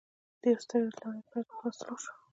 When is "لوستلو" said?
1.59-1.93